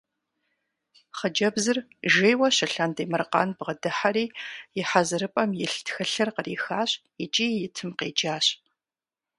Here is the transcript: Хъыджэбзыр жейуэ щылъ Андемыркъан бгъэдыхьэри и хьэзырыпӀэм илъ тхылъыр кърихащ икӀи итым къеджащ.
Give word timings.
Хъыджэбзыр 1.17 1.77
жейуэ 2.13 2.49
щылъ 2.55 2.77
Андемыркъан 2.85 3.49
бгъэдыхьэри 3.57 4.25
и 4.79 4.81
хьэзырыпӀэм 4.89 5.51
илъ 5.65 5.79
тхылъыр 5.85 6.29
кърихащ 6.35 6.91
икӀи 7.23 7.47
итым 7.65 7.89
къеджащ. 7.99 8.45